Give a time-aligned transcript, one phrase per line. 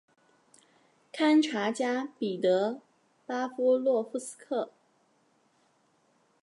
[1.13, 2.81] 堪察加彼得
[3.27, 4.71] 巴夫洛夫斯克。